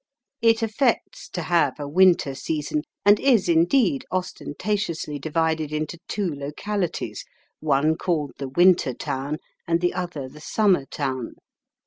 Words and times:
It 0.41 0.63
affects 0.63 1.29
to 1.29 1.43
have 1.43 1.79
a 1.79 1.87
winter 1.87 2.33
season, 2.33 2.81
and 3.05 3.19
is, 3.19 3.47
indeed, 3.47 4.03
ostentatiously 4.11 5.19
divided 5.19 5.71
into 5.71 5.99
two 6.07 6.27
localities, 6.33 7.23
one 7.59 7.95
called 7.95 8.31
the 8.39 8.49
winter 8.49 8.95
town 8.95 9.37
and 9.67 9.79
the 9.79 9.93
other 9.93 10.27
the 10.27 10.41
summer 10.41 10.85
town. 10.85 11.35